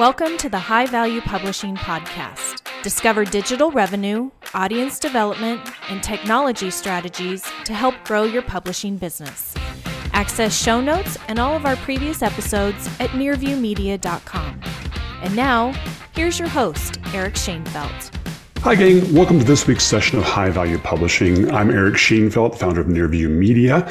Welcome 0.00 0.38
to 0.38 0.48
the 0.48 0.58
High 0.58 0.86
Value 0.86 1.20
Publishing 1.20 1.76
Podcast. 1.76 2.62
Discover 2.82 3.26
digital 3.26 3.70
revenue, 3.70 4.30
audience 4.54 4.98
development, 4.98 5.60
and 5.90 6.02
technology 6.02 6.70
strategies 6.70 7.42
to 7.66 7.74
help 7.74 7.94
grow 8.04 8.22
your 8.22 8.40
publishing 8.40 8.96
business. 8.96 9.54
Access 10.14 10.58
show 10.58 10.80
notes 10.80 11.18
and 11.28 11.38
all 11.38 11.54
of 11.54 11.66
our 11.66 11.76
previous 11.76 12.22
episodes 12.22 12.86
at 12.98 13.10
nearviewmedia.com. 13.10 14.62
And 15.22 15.36
now, 15.36 15.72
here's 16.14 16.38
your 16.38 16.48
host, 16.48 16.98
Eric 17.12 17.34
Shanfelt. 17.34 18.16
Hi, 18.60 18.74
gang. 18.76 19.14
Welcome 19.14 19.38
to 19.38 19.44
this 19.44 19.66
week's 19.66 19.84
session 19.84 20.18
of 20.18 20.24
High 20.24 20.48
Value 20.48 20.78
Publishing. 20.78 21.50
I'm 21.50 21.70
Eric 21.70 21.96
Shanfelt, 21.96 22.56
founder 22.56 22.80
of 22.80 22.86
Nearview 22.86 23.28
Media. 23.28 23.86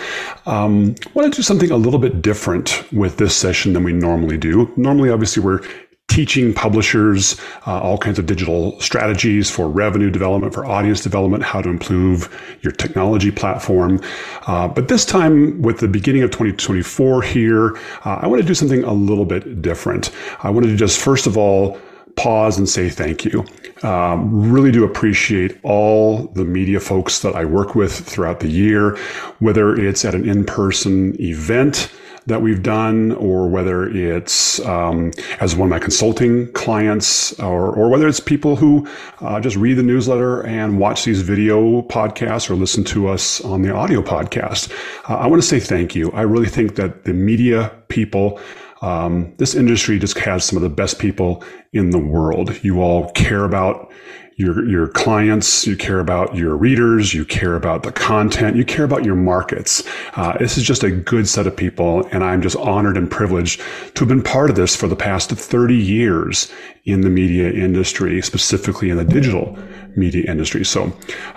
Um, 0.47 0.95
I 1.05 1.11
want 1.13 1.31
to 1.31 1.37
do 1.37 1.43
something 1.43 1.69
a 1.69 1.77
little 1.77 1.99
bit 1.99 2.23
different 2.23 2.83
with 2.91 3.17
this 3.17 3.35
session 3.35 3.73
than 3.73 3.83
we 3.83 3.93
normally 3.93 4.39
do. 4.39 4.73
Normally, 4.75 5.11
obviously, 5.11 5.43
we're 5.43 5.61
teaching 6.09 6.53
publishers 6.53 7.39
uh, 7.65 7.79
all 7.79 7.97
kinds 7.97 8.19
of 8.19 8.25
digital 8.25 8.79
strategies 8.81 9.49
for 9.49 9.69
revenue 9.69 10.09
development, 10.09 10.53
for 10.53 10.65
audience 10.65 11.01
development, 11.01 11.43
how 11.43 11.61
to 11.61 11.69
improve 11.69 12.27
your 12.61 12.73
technology 12.73 13.31
platform. 13.31 14.01
Uh, 14.47 14.67
but 14.67 14.87
this 14.87 15.05
time, 15.05 15.61
with 15.61 15.79
the 15.79 15.87
beginning 15.87 16.23
of 16.23 16.31
2024 16.31 17.21
here, 17.21 17.77
uh, 18.05 18.19
I 18.21 18.27
want 18.27 18.41
to 18.41 18.47
do 18.47 18.53
something 18.53 18.83
a 18.83 18.93
little 18.93 19.25
bit 19.25 19.61
different. 19.61 20.11
I 20.43 20.49
wanted 20.49 20.67
to 20.67 20.75
just, 20.75 20.99
first 20.99 21.27
of 21.27 21.37
all, 21.37 21.79
pause 22.15 22.57
and 22.57 22.67
say 22.67 22.89
thank 22.89 23.23
you. 23.23 23.45
Um, 23.83 24.51
really 24.51 24.71
do 24.71 24.83
appreciate 24.83 25.57
all 25.63 26.27
the 26.33 26.43
media 26.43 26.79
folks 26.79 27.19
that 27.19 27.35
I 27.35 27.45
work 27.45 27.75
with 27.75 27.93
throughout 27.93 28.41
the 28.41 28.49
year, 28.49 28.97
whether 29.39 29.75
it's 29.75 30.03
at 30.03 30.15
an 30.15 30.27
in 30.27 30.43
person 30.43 31.15
event 31.21 31.89
that 32.29 32.41
we've 32.41 32.63
done, 32.63 33.11
or 33.13 33.47
whether 33.47 33.87
it's 33.89 34.59
um, 34.61 35.11
as 35.39 35.55
one 35.55 35.67
of 35.67 35.69
my 35.69 35.79
consulting 35.79 36.51
clients, 36.53 37.37
or, 37.39 37.71
or 37.71 37.89
whether 37.89 38.07
it's 38.07 38.19
people 38.19 38.55
who 38.55 38.87
uh, 39.19 39.39
just 39.39 39.55
read 39.55 39.75
the 39.75 39.83
newsletter 39.83 40.41
and 40.45 40.79
watch 40.79 41.03
these 41.03 41.21
video 41.21 41.81
podcasts 41.83 42.49
or 42.49 42.55
listen 42.55 42.83
to 42.85 43.07
us 43.07 43.41
on 43.41 43.61
the 43.61 43.73
audio 43.73 44.01
podcast. 44.01 44.71
Uh, 45.09 45.17
I 45.17 45.27
want 45.27 45.41
to 45.41 45.47
say 45.47 45.59
thank 45.59 45.95
you. 45.95 46.11
I 46.11 46.21
really 46.21 46.47
think 46.47 46.75
that 46.75 47.03
the 47.03 47.13
media 47.13 47.71
people 47.89 48.39
um, 48.81 49.33
this 49.37 49.55
industry 49.55 49.99
just 49.99 50.17
has 50.19 50.45
some 50.45 50.55
of 50.55 50.63
the 50.63 50.69
best 50.69 50.99
people 50.99 51.43
in 51.73 51.91
the 51.91 51.99
world. 51.99 52.63
You 52.63 52.81
all 52.81 53.11
care 53.11 53.43
about 53.43 53.91
your 54.39 54.65
your 54.65 54.87
clients, 54.87 55.67
you 55.67 55.75
care 55.75 55.99
about 55.99 56.33
your 56.33 56.55
readers, 56.55 57.13
you 57.13 57.25
care 57.25 57.55
about 57.55 57.83
the 57.83 57.91
content, 57.91 58.55
you 58.55 58.63
care 58.63 58.85
about 58.85 59.03
your 59.03 59.15
markets. 59.15 59.83
Uh, 60.15 60.37
this 60.37 60.57
is 60.57 60.63
just 60.63 60.81
a 60.81 60.89
good 60.89 61.27
set 61.27 61.45
of 61.45 61.55
people, 61.55 62.07
and 62.13 62.23
I'm 62.23 62.41
just 62.41 62.55
honored 62.55 62.95
and 62.95 63.11
privileged 63.11 63.59
to 63.95 63.99
have 63.99 64.07
been 64.07 64.23
part 64.23 64.49
of 64.49 64.55
this 64.55 64.77
for 64.77 64.87
the 64.87 64.95
past 64.95 65.29
30 65.29 65.75
years 65.75 66.49
in 66.85 67.01
the 67.01 67.09
media 67.09 67.51
industry, 67.51 68.21
specifically 68.21 68.89
in 68.89 68.95
the 68.95 69.03
digital 69.03 69.57
media 69.97 70.23
industry. 70.31 70.63
So, 70.63 70.91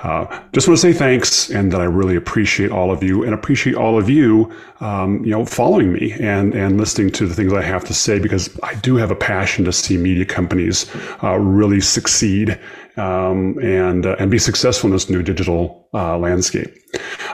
uh, 0.05 0.25
just 0.53 0.69
want 0.69 0.79
to 0.79 0.93
say 0.93 0.93
thanks, 0.93 1.51
and 1.51 1.73
that 1.73 1.81
I 1.81 1.85
really 1.85 2.15
appreciate 2.15 2.71
all 2.71 2.93
of 2.93 3.03
you, 3.03 3.25
and 3.25 3.35
appreciate 3.35 3.75
all 3.75 3.99
of 3.99 4.09
you, 4.09 4.49
um, 4.79 5.25
you 5.25 5.33
know, 5.33 5.45
following 5.45 5.93
me 5.93 6.13
and 6.13 6.55
and 6.55 6.79
listening 6.79 7.11
to 7.13 7.27
the 7.27 7.35
things 7.35 7.53
I 7.53 7.63
have 7.63 7.85
to 7.87 7.95
say 7.95 8.21
because 8.21 8.49
I 8.63 8.77
do 8.77 8.95
have 8.95 9.11
a 9.11 9.17
passion 9.17 9.65
to 9.65 9.73
see 9.73 9.97
media 9.97 10.22
companies 10.25 10.91
uh, 11.23 11.39
really 11.39 11.81
succeed 11.81 12.59
um, 12.97 13.59
and 13.63 14.07
uh, 14.07 14.17
and 14.19 14.31
be 14.31 14.39
successful 14.39 14.89
in 14.89 14.93
this 14.93 15.09
new 15.09 15.23
digital 15.23 15.89
uh, 15.95 16.19
landscape. 16.19 16.75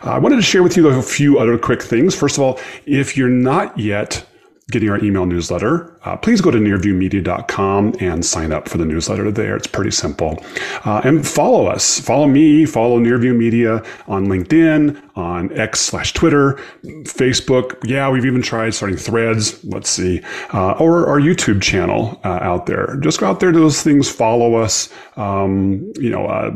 I 0.03 0.19
wanted 0.19 0.37
to 0.37 0.43
share 0.43 0.63
with 0.63 0.77
you 0.77 0.89
a 0.89 1.03
few 1.03 1.39
other 1.39 1.59
quick 1.59 1.83
things. 1.83 2.15
First 2.15 2.37
of 2.39 2.45
all, 2.45 2.61
if 2.87 3.17
you're 3.17 3.29
not 3.29 3.77
yet 3.79 4.25
getting 4.71 4.91
our 4.91 5.03
email 5.03 5.25
newsletter, 5.25 5.97
uh, 6.05 6.17
please 6.17 6.41
go 6.41 6.51
to 6.51 6.59
nearviewmedia.com 6.59 7.95
and 8.01 8.25
sign 8.25 8.53
up 8.53 8.69
for 8.69 8.77
the 8.77 8.85
newsletter 8.85 9.31
there. 9.31 9.57
It's 9.57 9.67
pretty 9.67 9.91
simple. 9.91 10.43
Uh, 10.85 11.01
and 11.05 11.27
follow 11.27 11.67
us. 11.67 11.99
Follow 12.01 12.27
me, 12.27 12.67
follow 12.67 13.01
Nearview 13.01 13.35
Media 13.35 13.83
on 14.07 14.27
LinkedIn, 14.27 15.01
on 15.17 15.57
X 15.59 15.81
slash 15.81 16.13
Twitter, 16.13 16.55
Facebook. 17.05 17.79
Yeah, 17.89 18.11
we've 18.11 18.27
even 18.27 18.43
tried 18.43 18.75
starting 18.75 18.99
threads. 18.99 19.63
Let's 19.65 19.89
see. 19.89 20.23
Uh, 20.53 20.73
or 20.73 21.07
our 21.09 21.19
YouTube 21.19 21.63
channel 21.63 22.21
uh, 22.25 22.39
out 22.43 22.67
there. 22.67 22.97
Just 23.01 23.21
go 23.21 23.27
out 23.27 23.41
there 23.41 23.53
to 23.53 23.59
those 23.59 23.83
things, 23.83 24.11
follow 24.11 24.55
us. 24.57 24.93
Um, 25.17 25.93
you 25.97 26.11
know, 26.11 26.27
uh, 26.27 26.53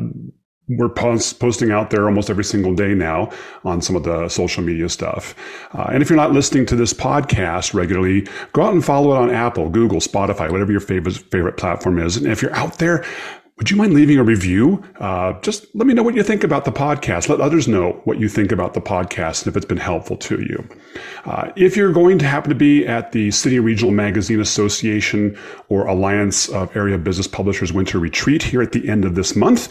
we're 0.77 0.89
post- 0.89 1.41
posting 1.41 1.71
out 1.71 1.91
there 1.91 2.07
almost 2.07 2.31
every 2.31 2.45
single 2.45 2.75
day 2.75 2.95
now 2.95 3.31
on 3.65 3.81
some 3.81 3.97
of 3.97 4.05
the 4.05 4.29
social 4.29 4.63
media 4.63 4.89
stuff. 4.89 5.35
Uh, 5.75 5.89
and 5.93 6.03
if 6.03 6.11
you're 6.11 6.17
not 6.17 6.33
listening 6.33 6.67
to 6.67 6.77
this 6.77 6.93
podcast 6.93 7.75
regularly, 7.75 8.27
go 8.53 8.63
out 8.63 8.73
and 8.73 8.85
follow 8.85 9.15
it 9.15 9.19
on 9.19 9.31
Apple, 9.31 9.69
Google, 9.69 9.99
Spotify, 9.99 10.51
whatever 10.51 10.73
your 10.73 10.81
favorite 10.81 11.17
favorite 11.17 11.57
platform 11.57 11.99
is. 11.99 12.17
And 12.17 12.27
if 12.27 12.43
you're 12.43 12.55
out 12.55 12.79
there, 12.79 13.05
would 13.59 13.71
you 13.71 13.77
mind 13.77 13.93
leaving 13.93 14.19
a 14.19 14.25
review? 14.25 14.83
Uh, 14.99 15.39
just 15.41 15.67
let 15.75 15.87
me 15.87 15.95
know 15.95 16.03
what 16.03 16.17
you 16.17 16.23
think 16.23 16.43
about 16.43 16.65
the 16.65 16.73
podcast. 16.73 17.29
Let 17.29 17.41
others 17.41 17.69
know 17.69 18.01
what 18.05 18.19
you 18.19 18.29
think 18.29 18.51
about 18.51 18.75
the 18.75 18.81
podcast 18.81 19.43
and 19.43 19.53
if 19.53 19.57
it's 19.57 19.67
been 19.67 19.77
helpful 19.77 20.17
to 20.17 20.41
you. 20.41 20.69
Uh, 21.27 21.53
if 21.55 21.77
you're 21.77 21.93
going 21.93 22.19
to 22.19 22.27
happen 22.27 22.49
to 22.49 22.57
be 22.57 22.87
at 22.87 23.13
the 23.13 23.31
City 23.31 23.61
Regional 23.61 23.93
Magazine 23.93 24.41
Association 24.41 25.39
or 25.69 25.87
Alliance 25.87 26.49
of 26.49 26.75
Area 26.75 26.99
Business 26.99 27.29
Publishers 27.29 27.73
Winter 27.73 27.99
Retreat 27.99 28.43
here 28.43 28.63
at 28.63 28.73
the 28.73 28.89
end 28.89 29.05
of 29.05 29.15
this 29.15 29.37
month, 29.37 29.69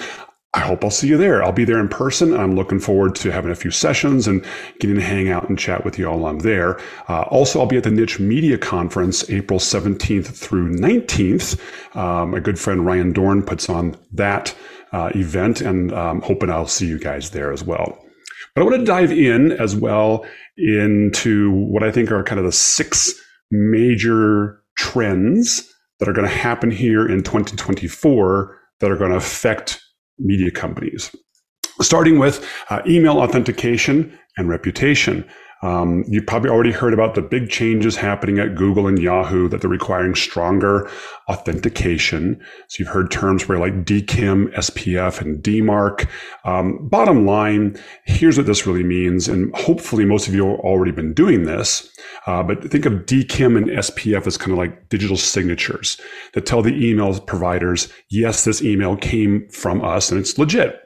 I 0.54 0.60
hope 0.60 0.84
I'll 0.84 0.92
see 0.92 1.08
you 1.08 1.16
there. 1.16 1.42
I'll 1.42 1.54
be 1.54 1.64
there 1.64 1.80
in 1.80 1.88
person. 1.88 2.36
I'm 2.36 2.56
looking 2.56 2.80
forward 2.80 3.16
to 3.16 3.32
having 3.32 3.52
a 3.52 3.56
few 3.56 3.72
sessions 3.72 4.28
and 4.28 4.46
getting 4.80 4.98
to 4.98 5.02
hang 5.02 5.30
out 5.30 5.48
and 5.48 5.58
chat 5.58 5.86
with 5.86 5.98
you 5.98 6.08
all 6.08 6.26
I'm 6.26 6.40
there. 6.40 6.78
Uh, 7.08 7.22
also, 7.24 7.62
I'll 7.62 7.68
be 7.68 7.78
at 7.78 7.84
the 7.84 7.92
Niche 7.92 8.20
Media 8.20 8.58
Conference 8.58 9.30
April 9.30 9.60
17th 9.60 10.28
through 10.28 10.74
19th. 10.74 11.96
Um, 11.96 12.32
my 12.32 12.40
good 12.42 12.60
friend 12.60 12.86
Ryan 12.86 13.14
Dohrn 13.14 13.48
puts 13.48 13.70
on 13.70 13.96
that 14.12 14.54
uh, 14.92 15.10
event 15.16 15.62
and 15.62 15.94
um, 15.94 16.22
hoping 16.22 16.50
I'll 16.50 16.68
see 16.68 16.88
you 16.88 17.00
guys 17.00 17.30
there 17.30 17.54
as 17.54 17.64
well. 17.64 17.98
But 18.54 18.62
I 18.62 18.66
want 18.66 18.80
to 18.80 18.86
dive 18.86 19.14
in 19.14 19.54
as 19.54 19.74
well 19.74 20.26
into 20.58 21.50
what 21.52 21.84
I 21.84 21.92
think 21.92 22.12
are 22.12 22.24
kind 22.24 22.40
of 22.40 22.46
the 22.46 22.52
six 22.52 23.14
major 23.52 24.62
trends 24.78 25.74
that 26.00 26.10
are 26.10 26.14
going 26.14 26.28
to 26.28 26.34
happen 26.34 26.72
here 26.72 27.08
in 27.08 27.24
2024 27.24 28.60
that 28.82 28.92
are 28.92 28.98
going 28.98 29.12
to 29.12 29.18
affect 29.18 29.81
media 30.22 30.52
companies. 30.52 31.14
Starting 31.82 32.20
with 32.20 32.48
uh, 32.70 32.82
email 32.88 33.18
authentication 33.18 34.18
and 34.38 34.48
reputation. 34.50 35.28
Um, 35.62 36.04
you've 36.08 36.26
probably 36.26 36.50
already 36.50 36.72
heard 36.72 36.94
about 36.94 37.14
the 37.14 37.22
big 37.22 37.50
changes 37.50 37.96
happening 37.96 38.40
at 38.40 38.56
Google 38.56 38.88
and 38.88 38.98
Yahoo 38.98 39.48
that 39.50 39.62
they're 39.62 39.70
requiring 39.70 40.16
stronger 40.16 40.90
authentication. 41.30 42.42
So 42.68 42.78
you've 42.80 42.94
heard 42.94 43.12
terms 43.12 43.48
where 43.48 43.60
like 43.60 43.86
DKIM, 43.86 44.54
SPF, 44.56 45.22
and 45.22 45.42
DMARC. 45.44 46.08
Um, 46.46 46.88
bottom 46.90 47.26
line, 47.26 47.80
here's 48.06 48.38
what 48.38 48.48
this 48.48 48.66
really 48.66 48.84
means, 48.84 49.28
and 49.28 49.56
hopefully 49.56 50.06
most 50.06 50.28
of 50.28 50.34
you 50.34 50.46
have 50.50 50.60
already 50.60 50.92
been 50.92 51.14
doing 51.14 51.44
this. 51.44 51.88
Uh, 52.26 52.44
but 52.44 52.70
think 52.70 52.86
of 52.86 52.94
DKIM 52.94 53.58
and 53.58 53.68
SPF 53.68 54.26
as 54.28 54.38
kind 54.38 54.52
of 54.52 54.58
like 54.58 54.90
digital 54.90 55.18
signatures 55.18 56.00
that 56.34 56.46
tell 56.46 56.62
the 56.62 56.74
email 56.74 57.20
providers, 57.20 57.92
yes, 58.10 58.46
this 58.46 58.62
email 58.62 58.96
came 58.98 59.48
from 59.50 59.84
us 59.84 60.12
and 60.12 60.20
it's 60.20 60.38
legit. 60.38 60.80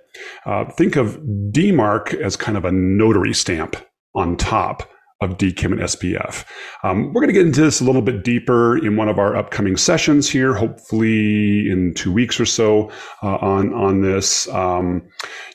Uh, 0.46 0.66
think 0.72 0.96
of 0.96 1.18
DMARC 1.52 2.14
as 2.16 2.38
kind 2.38 2.58
of 2.58 2.64
a 2.66 2.72
notary 2.72 3.34
stamp 3.34 3.76
on 4.16 4.38
top 4.38 4.90
of 5.22 5.38
DKIM 5.38 5.72
and 5.72 5.82
SPF. 5.82 6.46
Um, 6.84 7.14
we're 7.14 7.22
going 7.22 7.28
to 7.28 7.34
get 7.34 7.46
into 7.46 7.62
this 7.62 7.80
a 7.80 7.86
little 7.86 8.02
bit 8.02 8.24
deeper 8.24 8.78
in 8.78 8.98
one 8.98 9.08
of 9.08 9.18
our 9.18 9.36
upcoming 9.36 9.78
sessions 9.78 10.30
here, 10.30 10.54
hopefully 10.54 11.70
in 11.70 11.94
two 11.96 12.12
weeks 12.12 12.38
or 12.40 12.46
so 12.46 12.92
uh, 13.24 13.38
on 13.38 13.74
on 13.74 14.02
this. 14.02 14.48
Um, 14.50 15.02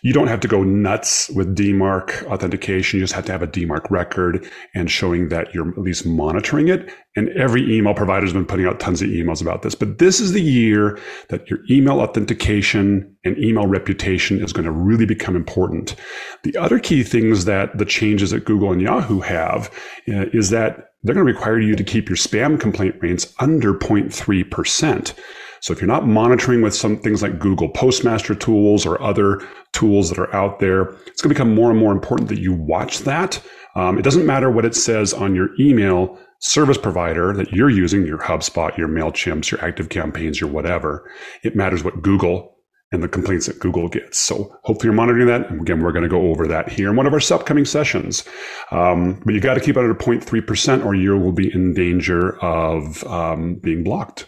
you 0.03 0.15
don't 0.15 0.29
have 0.29 0.41
to 0.41 0.49
go 0.49 0.63
nuts 0.63 1.29
with 1.31 1.55
DMARC 1.55 2.25
authentication. 2.25 2.99
You 2.99 3.05
just 3.05 3.13
have 3.13 3.27
to 3.27 3.33
have 3.33 3.43
a 3.43 3.47
DMARC 3.47 3.91
record 3.91 4.51
and 4.75 4.91
showing 4.91 5.29
that 5.29 5.55
you're 5.55 5.69
at 5.69 5.79
least 5.79 6.07
monitoring 6.07 6.69
it. 6.69 6.91
And 7.17 7.29
every 7.31 7.77
email 7.77 7.93
provider 7.93 8.25
has 8.25 8.33
been 8.33 8.47
putting 8.47 8.67
out 8.67 8.79
tons 8.79 9.03
of 9.03 9.09
emails 9.09 9.43
about 9.43 9.63
this. 9.63 9.75
But 9.75 9.99
this 9.99 10.21
is 10.21 10.33
the 10.33 10.43
year 10.43 10.97
that 11.29 11.51
your 11.51 11.59
email 11.69 12.01
authentication 12.01 13.17
and 13.25 13.37
email 13.37 13.67
reputation 13.67 14.41
is 14.41 14.53
going 14.53 14.65
to 14.65 14.71
really 14.71 15.07
become 15.07 15.35
important. 15.35 15.97
The 16.45 16.57
other 16.57 16.79
key 16.79 17.03
things 17.03 17.47
that 17.47 17.77
the 17.77 17.85
changes 17.85 18.33
at 18.33 18.45
Google 18.45 18.71
and 18.71 18.81
Yahoo 18.81 19.21
have 19.21 19.71
uh, 20.09 20.27
is 20.33 20.51
that 20.51 20.93
they're 21.03 21.15
going 21.15 21.27
to 21.27 21.33
require 21.33 21.59
you 21.59 21.75
to 21.75 21.83
keep 21.83 22.09
your 22.09 22.17
spam 22.17 22.61
complaint 22.61 22.95
rates 23.01 23.35
under 23.41 23.75
0.3%. 23.75 25.15
So 25.61 25.73
if 25.73 25.81
you're 25.81 25.89
not 25.89 26.07
monitoring 26.07 26.63
with 26.63 26.75
some 26.75 26.97
things 26.97 27.23
like 27.23 27.39
Google 27.39 27.69
Postmaster 27.69 28.35
tools 28.35 28.87
or 28.87 29.01
other 29.03 29.47
tools 29.73 30.09
that 30.09 30.19
are 30.19 30.35
out 30.35 30.59
there, 30.59 30.91
it's 31.07 31.21
going 31.21 31.35
to 31.35 31.35
become 31.35 31.55
more 31.55 31.71
and 31.71 31.79
more 31.79 31.93
important 31.93 32.29
that 32.29 32.41
you 32.41 32.53
watch 32.53 33.01
that. 33.01 33.43
Um, 33.77 33.99
it 33.99 34.03
doesn't 34.03 34.27
matter 34.27 34.51
what 34.51 34.65
it 34.65 34.75
says 34.75 35.13
on 35.13 35.35
your 35.35 35.51
email 35.61 36.19
service 36.41 36.79
provider 36.79 37.33
that 37.35 37.53
you're 37.53 37.71
using, 37.71 38.07
your 38.07 38.19
HubSpot, 38.19 38.77
your 38.77 38.89
MailChimps, 38.89 39.51
your 39.51 39.65
Active 39.65 39.89
Campaigns, 39.89 40.41
your 40.41 40.51
whatever. 40.51 41.11
It 41.43 41.55
matters 41.55 41.85
what 41.85 42.03
Google 42.03 42.57
and 42.93 43.03
the 43.03 43.09
complaints 43.09 43.47
that 43.47 43.61
Google 43.61 43.89
gets. 43.89 44.19
So 44.19 44.57
hopefully 44.65 44.89
you're 44.89 44.95
monitoring 44.95 45.29
that. 45.29 45.49
And 45.49 45.61
again, 45.61 45.81
we're 45.81 45.93
going 45.93 46.03
to 46.03 46.09
go 46.09 46.29
over 46.29 46.49
that 46.49 46.69
here 46.69 46.91
in 46.91 46.97
one 46.97 47.07
of 47.07 47.13
our 47.13 47.21
upcoming 47.31 47.65
sessions. 47.65 48.25
Um, 48.73 49.23
but 49.25 49.35
you 49.35 49.41
got 49.41 49.55
to 49.55 49.61
keep 49.61 49.77
it 49.77 49.85
at 49.85 49.91
a 49.91 49.95
0.3% 49.95 50.85
or 50.85 50.95
you 50.95 51.17
will 51.17 51.33
be 51.33 51.53
in 51.55 51.75
danger 51.75 52.37
of 52.43 53.05
um, 53.05 53.57
being 53.57 53.85
blocked. 53.85 54.27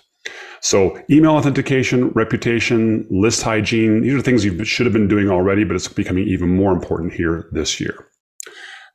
So, 0.61 0.97
email 1.11 1.33
authentication, 1.33 2.11
reputation, 2.11 3.05
list 3.11 3.43
hygiene, 3.43 4.03
these 4.03 4.15
are 4.15 4.23
things 4.23 4.45
you 4.45 4.65
should 4.65 4.87
have 4.87 4.93
been 4.93 5.09
doing 5.09 5.29
already, 5.29 5.65
but 5.65 5.75
it's 5.75 5.89
becoming 5.89 6.29
even 6.29 6.55
more 6.55 6.71
important 6.71 7.15
here 7.15 7.49
this 7.51 7.81
year. 7.81 8.07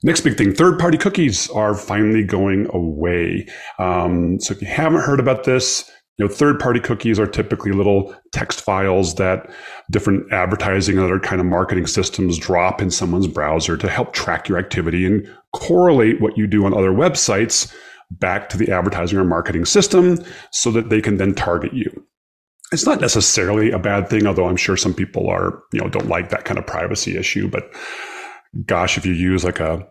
Next 0.04 0.22
big 0.22 0.38
thing 0.38 0.54
third 0.54 0.78
party 0.80 0.98
cookies 0.98 1.50
are 1.52 1.74
finally 1.74 2.24
going 2.24 2.68
away. 2.72 3.48
Um, 3.80 4.40
so, 4.40 4.54
if 4.54 4.62
you 4.62 4.68
haven't 4.68 5.02
heard 5.02 5.20
about 5.20 5.44
this, 5.44 5.90
you 6.18 6.26
know, 6.26 6.32
third 6.32 6.60
party 6.60 6.80
cookies 6.80 7.20
are 7.20 7.28
typically 7.28 7.72
little 7.72 8.16
text 8.32 8.62
files 8.62 9.16
that 9.16 9.50
different 9.92 10.32
advertising 10.32 10.98
and 10.98 11.06
other 11.06 11.20
kind 11.20 11.40
of 11.40 11.46
marketing 11.46 11.88
systems 11.88 12.38
drop 12.38 12.82
in 12.82 12.90
someone's 12.90 13.28
browser 13.28 13.78
to 13.78 13.90
help 13.90 14.14
track 14.14 14.50
your 14.50 14.58
activity 14.58 15.06
and 15.06 15.28
correlate 15.54 16.20
what 16.20 16.38
you 16.38 16.48
do 16.48 16.66
on 16.66 16.74
other 16.74 16.92
websites 16.92 17.72
back 18.12 18.50
to 18.50 18.58
the 18.58 18.72
advertising 18.72 19.20
or 19.20 19.24
marketing 19.24 19.66
system 19.66 20.18
so 20.52 20.72
that 20.72 20.90
they 20.90 21.02
can 21.02 21.18
then 21.18 21.36
target 21.36 21.74
you. 21.74 21.92
It's 22.72 22.86
not 22.86 23.00
necessarily 23.00 23.72
a 23.72 23.80
bad 23.80 24.10
thing, 24.10 24.28
although 24.28 24.48
I'm 24.48 24.58
sure 24.58 24.76
some 24.76 24.94
people 24.94 25.30
are, 25.30 25.62
you 25.72 25.80
know, 25.80 25.90
don't 25.90 26.08
like 26.08 26.30
that 26.30 26.46
kind 26.46 26.58
of 26.58 26.66
privacy 26.66 27.16
issue. 27.16 27.48
But 27.48 27.72
gosh, 28.66 28.98
if 28.98 29.06
you 29.06 29.14
use 29.14 29.44
like 29.44 29.60
a 29.60 29.88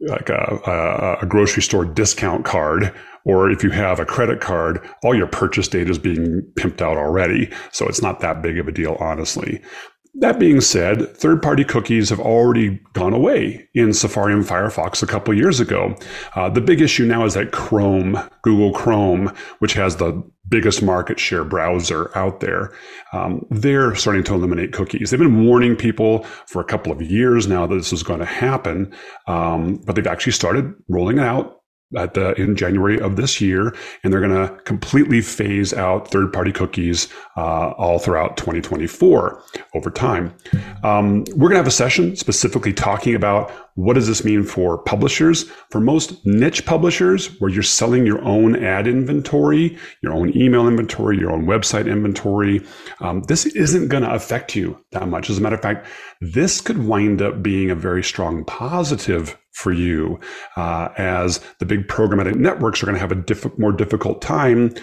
like 0.00 0.30
a, 0.30 1.18
a, 1.22 1.26
grocery 1.26 1.62
store 1.62 1.84
discount 1.84 2.44
card, 2.44 2.92
or 3.24 3.50
if 3.50 3.62
you 3.62 3.70
have 3.70 4.00
a 4.00 4.04
credit 4.04 4.40
card, 4.40 4.84
all 5.04 5.14
your 5.14 5.28
purchase 5.28 5.68
data 5.68 5.90
is 5.90 5.98
being 5.98 6.42
pimped 6.58 6.80
out 6.80 6.96
already. 6.96 7.50
So 7.70 7.86
it's 7.86 8.02
not 8.02 8.20
that 8.20 8.42
big 8.42 8.58
of 8.58 8.66
a 8.66 8.72
deal, 8.72 8.96
honestly. 8.98 9.62
That 10.14 10.38
being 10.38 10.60
said, 10.60 11.16
third 11.16 11.40
party 11.40 11.64
cookies 11.64 12.10
have 12.10 12.20
already 12.20 12.80
gone 12.92 13.14
away 13.14 13.66
in 13.72 13.94
Safari 13.94 14.34
and 14.34 14.44
Firefox 14.44 15.02
a 15.02 15.06
couple 15.06 15.32
years 15.32 15.58
ago. 15.58 15.96
Uh, 16.36 16.50
the 16.50 16.60
big 16.60 16.82
issue 16.82 17.06
now 17.06 17.24
is 17.24 17.32
that 17.32 17.52
Chrome, 17.52 18.18
Google 18.42 18.74
Chrome, 18.74 19.34
which 19.60 19.72
has 19.72 19.96
the 19.96 20.22
biggest 20.48 20.82
market 20.82 21.18
share 21.18 21.44
browser 21.44 22.16
out 22.16 22.40
there, 22.40 22.74
um, 23.14 23.46
they're 23.48 23.94
starting 23.94 24.22
to 24.24 24.34
eliminate 24.34 24.74
cookies. 24.74 25.10
They've 25.10 25.18
been 25.18 25.46
warning 25.46 25.76
people 25.76 26.24
for 26.46 26.60
a 26.60 26.66
couple 26.66 26.92
of 26.92 27.00
years 27.00 27.46
now 27.46 27.66
that 27.66 27.74
this 27.74 27.92
is 27.92 28.02
going 28.02 28.20
to 28.20 28.26
happen, 28.26 28.94
um, 29.26 29.76
but 29.86 29.96
they've 29.96 30.06
actually 30.06 30.32
started 30.32 30.74
rolling 30.88 31.16
it 31.18 31.24
out 31.24 31.61
at 31.96 32.14
the, 32.14 32.32
in 32.40 32.56
January 32.56 33.00
of 33.00 33.16
this 33.16 33.40
year, 33.40 33.74
and 34.02 34.12
they're 34.12 34.20
going 34.20 34.48
to 34.48 34.54
completely 34.64 35.20
phase 35.20 35.72
out 35.74 36.08
third-party 36.08 36.52
cookies 36.52 37.08
uh, 37.36 37.70
all 37.72 37.98
throughout 37.98 38.36
2024 38.36 39.42
over 39.74 39.90
time. 39.90 40.34
Um, 40.82 41.24
we're 41.30 41.48
going 41.48 41.52
to 41.52 41.56
have 41.56 41.66
a 41.66 41.70
session 41.70 42.16
specifically 42.16 42.72
talking 42.72 43.14
about 43.14 43.50
what 43.74 43.94
does 43.94 44.06
this 44.06 44.24
mean 44.24 44.44
for 44.44 44.78
publishers. 44.78 45.44
For 45.70 45.80
most 45.80 46.24
niche 46.26 46.66
publishers, 46.66 47.40
where 47.40 47.50
you're 47.50 47.62
selling 47.62 48.04
your 48.04 48.22
own 48.22 48.62
ad 48.62 48.86
inventory, 48.86 49.78
your 50.02 50.12
own 50.12 50.36
email 50.36 50.68
inventory, 50.68 51.18
your 51.18 51.32
own 51.32 51.46
website 51.46 51.90
inventory, 51.90 52.62
um, 53.00 53.22
this 53.22 53.46
isn't 53.46 53.88
going 53.88 54.02
to 54.02 54.12
affect 54.12 54.54
you 54.54 54.78
that 54.92 55.08
much. 55.08 55.30
As 55.30 55.38
a 55.38 55.40
matter 55.40 55.56
of 55.56 55.62
fact, 55.62 55.86
this 56.20 56.60
could 56.60 56.86
wind 56.86 57.22
up 57.22 57.42
being 57.42 57.70
a 57.70 57.74
very 57.74 58.02
strong 58.02 58.44
positive 58.44 59.38
for 59.52 59.72
you 59.72 60.18
uh, 60.56 60.88
as 60.96 61.40
the 61.58 61.66
big 61.66 61.86
programmatic 61.88 62.34
networks 62.34 62.82
are 62.82 62.86
going 62.86 62.96
to 62.96 63.00
have 63.00 63.12
a 63.12 63.16
diff- 63.16 63.58
more 63.58 63.72
difficult 63.72 64.20
time 64.20 64.74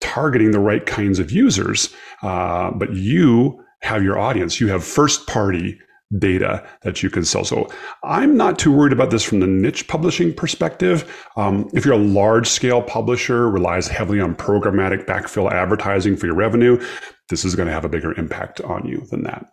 targeting 0.00 0.50
the 0.50 0.60
right 0.60 0.86
kinds 0.86 1.18
of 1.18 1.30
users. 1.30 1.94
Uh, 2.22 2.70
but 2.72 2.92
you 2.94 3.62
have 3.82 4.02
your 4.02 4.18
audience, 4.18 4.60
you 4.60 4.68
have 4.68 4.84
first 4.84 5.26
party 5.26 5.78
data 6.18 6.64
that 6.82 7.02
you 7.02 7.10
can 7.10 7.24
sell. 7.24 7.44
So 7.44 7.68
I'm 8.04 8.36
not 8.36 8.58
too 8.58 8.72
worried 8.72 8.92
about 8.92 9.10
this 9.10 9.24
from 9.24 9.40
the 9.40 9.46
niche 9.46 9.88
publishing 9.88 10.32
perspective. 10.32 11.26
Um, 11.36 11.68
if 11.74 11.84
you're 11.84 11.94
a 11.94 11.98
large 11.98 12.46
scale 12.46 12.82
publisher, 12.82 13.50
relies 13.50 13.88
heavily 13.88 14.20
on 14.20 14.36
programmatic 14.36 15.04
backfill 15.04 15.50
advertising 15.50 16.16
for 16.16 16.26
your 16.26 16.36
revenue, 16.36 16.80
this 17.28 17.44
is 17.44 17.56
going 17.56 17.66
to 17.66 17.74
have 17.74 17.84
a 17.84 17.88
bigger 17.88 18.16
impact 18.18 18.60
on 18.60 18.86
you 18.86 19.04
than 19.10 19.24
that. 19.24 19.46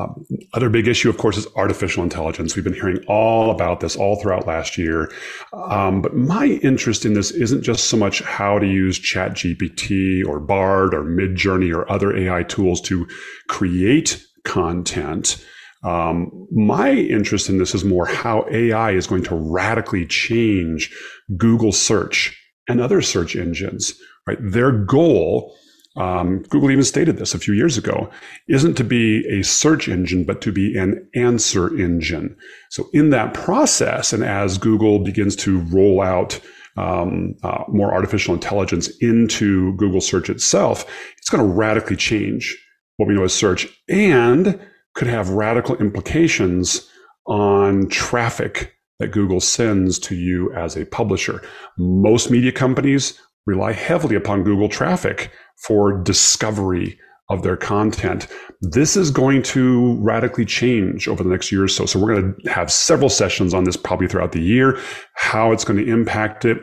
Um, 0.00 0.26
other 0.52 0.68
big 0.68 0.88
issue, 0.88 1.08
of 1.08 1.18
course, 1.18 1.36
is 1.36 1.46
artificial 1.56 2.02
intelligence. 2.02 2.54
We've 2.54 2.64
been 2.64 2.74
hearing 2.74 3.04
all 3.06 3.50
about 3.50 3.80
this 3.80 3.96
all 3.96 4.16
throughout 4.16 4.46
last 4.46 4.78
year. 4.78 5.10
Um, 5.52 6.02
but 6.02 6.14
my 6.14 6.46
interest 6.62 7.04
in 7.04 7.14
this 7.14 7.30
isn't 7.30 7.62
just 7.62 7.84
so 7.84 7.96
much 7.96 8.22
how 8.22 8.58
to 8.58 8.66
use 8.66 8.98
ChatGPT 8.98 10.24
or 10.26 10.40
Bard 10.40 10.94
or 10.94 11.04
Midjourney 11.04 11.74
or 11.74 11.90
other 11.90 12.16
AI 12.16 12.42
tools 12.44 12.80
to 12.82 13.06
create 13.48 14.22
content. 14.44 15.44
Um, 15.82 16.46
my 16.50 16.92
interest 16.92 17.48
in 17.48 17.58
this 17.58 17.74
is 17.74 17.84
more 17.84 18.06
how 18.06 18.46
AI 18.50 18.92
is 18.92 19.06
going 19.06 19.22
to 19.24 19.34
radically 19.34 20.06
change 20.06 20.94
Google 21.36 21.72
search 21.72 22.36
and 22.68 22.80
other 22.80 23.00
search 23.00 23.34
engines, 23.34 23.94
right? 24.26 24.38
Their 24.40 24.72
goal 24.72 25.54
um, 26.00 26.42
Google 26.48 26.70
even 26.70 26.84
stated 26.84 27.18
this 27.18 27.34
a 27.34 27.38
few 27.38 27.52
years 27.52 27.76
ago, 27.76 28.08
isn't 28.48 28.74
to 28.76 28.84
be 28.84 29.26
a 29.28 29.42
search 29.42 29.86
engine, 29.86 30.24
but 30.24 30.40
to 30.40 30.50
be 30.50 30.76
an 30.78 31.06
answer 31.14 31.76
engine. 31.76 32.34
So 32.70 32.88
in 32.94 33.10
that 33.10 33.34
process, 33.34 34.14
and 34.14 34.24
as 34.24 34.56
Google 34.56 35.00
begins 35.00 35.36
to 35.36 35.60
roll 35.60 36.00
out 36.00 36.40
um, 36.78 37.34
uh, 37.42 37.64
more 37.68 37.92
artificial 37.92 38.32
intelligence 38.32 38.88
into 39.02 39.76
Google 39.76 40.00
search 40.00 40.30
itself, 40.30 40.86
it's 41.18 41.28
going 41.28 41.46
to 41.46 41.52
radically 41.52 41.96
change 41.96 42.56
what 42.96 43.06
we 43.06 43.14
know 43.14 43.24
as 43.24 43.34
search 43.34 43.68
and 43.90 44.58
could 44.94 45.08
have 45.08 45.28
radical 45.28 45.76
implications 45.76 46.88
on 47.26 47.88
traffic 47.88 48.74
that 49.00 49.12
Google 49.12 49.40
sends 49.40 49.98
to 49.98 50.14
you 50.14 50.50
as 50.54 50.76
a 50.76 50.86
publisher. 50.86 51.42
Most 51.76 52.30
media 52.30 52.52
companies 52.52 53.20
rely 53.46 53.72
heavily 53.72 54.16
upon 54.16 54.44
Google 54.44 54.68
traffic 54.68 55.30
for 55.62 56.02
discovery 56.02 56.98
of 57.30 57.42
their 57.42 57.56
content. 57.56 58.26
This 58.60 58.96
is 58.96 59.10
going 59.10 59.42
to 59.44 59.96
radically 60.00 60.44
change 60.44 61.06
over 61.06 61.22
the 61.22 61.30
next 61.30 61.52
year 61.52 61.62
or 61.64 61.68
so. 61.68 61.86
So 61.86 61.98
we're 61.98 62.14
going 62.14 62.34
to 62.42 62.50
have 62.50 62.72
several 62.72 63.08
sessions 63.08 63.54
on 63.54 63.64
this 63.64 63.76
probably 63.76 64.08
throughout 64.08 64.32
the 64.32 64.42
year, 64.42 64.78
how 65.14 65.52
it's 65.52 65.64
going 65.64 65.84
to 65.84 65.90
impact 65.90 66.44
it, 66.44 66.58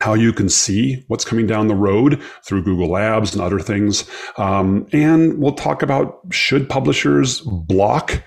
how 0.00 0.14
you 0.14 0.32
can 0.32 0.48
see 0.48 1.04
what's 1.08 1.24
coming 1.24 1.46
down 1.46 1.66
the 1.66 1.74
road 1.74 2.22
through 2.44 2.62
Google 2.62 2.88
Labs 2.88 3.32
and 3.34 3.42
other 3.42 3.58
things. 3.58 4.08
Um, 4.36 4.86
and 4.92 5.38
we'll 5.38 5.54
talk 5.54 5.82
about 5.82 6.20
should 6.30 6.68
publishers 6.68 7.40
block 7.40 8.22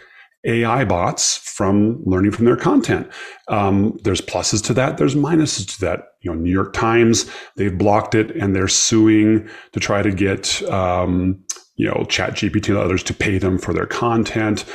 AI 0.46 0.86
bots 0.86 1.38
from 1.38 2.02
learning 2.06 2.32
from 2.32 2.46
their 2.46 2.56
content. 2.56 3.08
Um, 3.50 3.98
there's 4.04 4.22
pluses 4.22 4.64
to 4.66 4.74
that. 4.74 4.98
There's 4.98 5.16
minuses 5.16 5.76
to 5.76 5.82
that. 5.82 6.14
You 6.22 6.32
know, 6.32 6.40
New 6.40 6.52
York 6.52 6.74
Times 6.74 7.30
they've 7.56 7.78
blocked 7.78 8.16
it 8.16 8.32
and 8.32 8.56
they're 8.56 8.68
suing 8.68 9.50
to 9.74 9.80
try 9.80 10.02
to 10.02 10.12
get 10.12 10.62
um, 10.64 11.44
you 11.80 11.88
know 11.88 12.06
Chat 12.10 12.34
GPT 12.34 12.70
and 12.70 12.78
others 12.78 13.02
to 13.04 13.14
pay 13.14 13.38
them 13.38 13.58
for 13.58 13.74
their 13.74 13.86
content. 13.86 14.66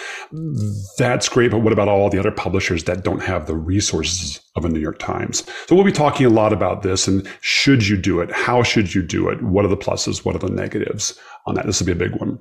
That's 0.99 1.29
great, 1.29 1.51
but 1.51 1.59
what 1.59 1.73
about 1.73 1.87
all 1.87 2.09
the 2.09 2.19
other 2.19 2.31
publishers 2.31 2.85
that 2.85 3.05
don't 3.05 3.23
have 3.23 3.47
the 3.47 3.57
resources 3.57 4.41
of 4.57 4.65
a 4.65 4.69
New 4.71 4.81
York 4.81 4.99
Times? 4.99 5.45
So 5.67 5.75
we'll 5.75 5.85
be 5.85 5.93
talking 5.93 6.27
a 6.27 6.31
lot 6.31 6.53
about 6.53 6.83
this 6.83 7.07
and 7.07 7.29
should 7.43 7.87
you 7.87 7.99
do 7.99 8.21
it? 8.21 8.33
How 8.33 8.63
should 8.63 8.95
you 8.95 9.03
do 9.03 9.29
it? 9.29 9.43
What 9.43 9.67
are 9.67 9.69
the 9.69 9.77
pluses? 9.77 10.25
What 10.25 10.35
are 10.35 10.47
the 10.47 10.49
negatives 10.49 11.19
on 11.47 11.55
that? 11.57 11.67
This 11.67 11.79
will 11.79 11.87
be 11.87 11.93
a 11.93 11.97
big 11.97 12.17
one. 12.17 12.39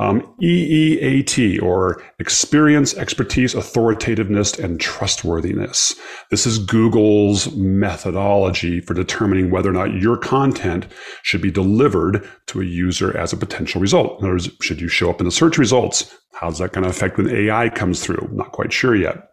Um, 0.00 0.22
EEAT, 0.40 1.62
or 1.62 2.02
experience, 2.18 2.94
expertise, 2.94 3.54
authoritativeness, 3.54 4.58
and 4.58 4.80
trustworthiness. 4.80 5.94
This 6.30 6.46
is 6.46 6.58
Google's 6.58 7.54
methodology 7.54 8.80
for 8.80 8.94
determining 8.94 9.50
whether 9.50 9.68
or 9.68 9.74
not 9.74 9.92
your 9.92 10.16
content 10.16 10.86
should 11.22 11.42
be 11.42 11.50
delivered 11.50 12.26
to 12.46 12.62
a 12.62 12.64
user 12.64 13.14
as 13.14 13.34
a 13.34 13.36
potential 13.36 13.78
result. 13.78 14.18
In 14.20 14.24
other 14.24 14.32
words, 14.32 14.48
should 14.62 14.80
you 14.80 14.88
show 14.88 15.10
up 15.10 15.20
in 15.20 15.26
the 15.26 15.30
search 15.30 15.58
results? 15.58 16.16
How's 16.32 16.58
that 16.58 16.72
going 16.72 16.84
to 16.84 16.90
affect 16.90 17.18
when 17.18 17.28
AI 17.28 17.68
comes 17.68 18.00
through? 18.00 18.28
Not 18.32 18.52
quite 18.52 18.72
sure 18.72 18.94
yet. 18.94 19.30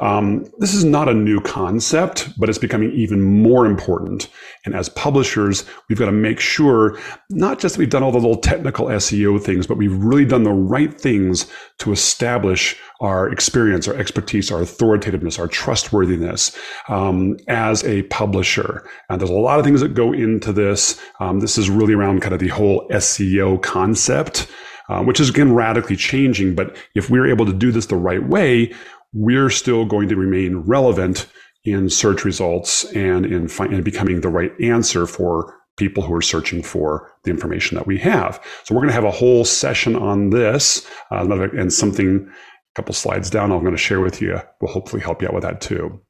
Um, 0.00 0.44
this 0.58 0.74
is 0.74 0.84
not 0.84 1.08
a 1.08 1.14
new 1.14 1.40
concept, 1.40 2.28
but 2.38 2.48
it's 2.48 2.58
becoming 2.58 2.92
even 2.92 3.22
more 3.22 3.66
important. 3.66 4.28
And 4.64 4.74
as 4.74 4.88
publishers, 4.90 5.64
we've 5.88 5.98
got 5.98 6.06
to 6.06 6.12
make 6.12 6.40
sure 6.40 6.98
not 7.30 7.60
just 7.60 7.74
that 7.74 7.78
we've 7.78 7.88
done 7.88 8.02
all 8.02 8.12
the 8.12 8.18
little 8.18 8.36
technical 8.36 8.86
SEO 8.86 9.40
things, 9.42 9.66
but 9.66 9.78
we've 9.78 9.96
really 9.96 10.24
done 10.24 10.42
the 10.42 10.52
right 10.52 10.92
things 10.92 11.46
to 11.78 11.92
establish 11.92 12.76
our 13.00 13.30
experience, 13.30 13.88
our 13.88 13.96
expertise, 13.96 14.50
our 14.50 14.60
authoritativeness, 14.60 15.38
our 15.38 15.48
trustworthiness 15.48 16.56
um, 16.88 17.38
as 17.48 17.84
a 17.84 18.02
publisher. 18.04 18.86
And 19.08 19.20
there's 19.20 19.30
a 19.30 19.34
lot 19.34 19.58
of 19.58 19.64
things 19.64 19.80
that 19.80 19.94
go 19.94 20.12
into 20.12 20.52
this. 20.52 21.00
Um, 21.20 21.40
this 21.40 21.56
is 21.56 21.70
really 21.70 21.94
around 21.94 22.20
kind 22.20 22.34
of 22.34 22.40
the 22.40 22.48
whole 22.48 22.86
SEO 22.88 23.62
concept. 23.62 24.46
Uh, 24.90 25.00
which 25.04 25.20
is 25.20 25.30
again 25.30 25.52
radically 25.52 25.94
changing. 25.94 26.52
But 26.52 26.76
if 26.96 27.08
we're 27.08 27.28
able 27.28 27.46
to 27.46 27.52
do 27.52 27.70
this 27.70 27.86
the 27.86 27.94
right 27.94 28.26
way, 28.26 28.74
we're 29.12 29.48
still 29.48 29.84
going 29.84 30.08
to 30.08 30.16
remain 30.16 30.56
relevant 30.56 31.28
in 31.64 31.88
search 31.88 32.24
results 32.24 32.84
and 32.86 33.24
in, 33.24 33.46
fi- 33.46 33.66
in 33.66 33.84
becoming 33.84 34.20
the 34.20 34.28
right 34.28 34.50
answer 34.60 35.06
for 35.06 35.54
people 35.76 36.02
who 36.02 36.12
are 36.12 36.20
searching 36.20 36.60
for 36.60 37.12
the 37.22 37.30
information 37.30 37.76
that 37.76 37.86
we 37.86 37.98
have. 37.98 38.42
So 38.64 38.74
we're 38.74 38.80
going 38.80 38.88
to 38.88 38.94
have 38.94 39.04
a 39.04 39.12
whole 39.12 39.44
session 39.44 39.94
on 39.94 40.30
this 40.30 40.84
uh, 41.12 41.24
and 41.56 41.72
something, 41.72 42.28
a 42.28 42.74
couple 42.74 42.92
slides 42.92 43.30
down, 43.30 43.52
I'm 43.52 43.60
going 43.60 43.70
to 43.70 43.78
share 43.78 44.00
with 44.00 44.20
you 44.20 44.40
will 44.60 44.68
hopefully 44.68 45.02
help 45.02 45.22
you 45.22 45.28
out 45.28 45.34
with 45.34 45.44
that 45.44 45.60
too. 45.60 46.00